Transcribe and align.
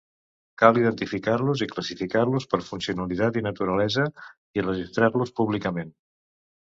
Cal 0.61 0.77
identificar-los 0.83 1.61
i 1.65 1.67
classificar-los 1.73 2.49
per 2.53 2.61
funcionalitat 2.69 3.37
i 3.43 3.45
naturalesa 3.49 4.07
i 4.61 4.65
registrar-los 4.71 5.35
públicament. 5.43 5.93